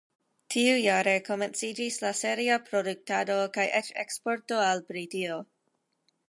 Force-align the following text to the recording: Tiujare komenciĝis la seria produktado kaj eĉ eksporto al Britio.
Tiujare 0.53 1.11
komenciĝis 1.27 1.99
la 2.05 2.11
seria 2.21 2.57
produktado 2.71 3.37
kaj 3.59 3.67
eĉ 3.81 3.93
eksporto 4.05 4.59
al 4.71 4.83
Britio. 4.91 5.39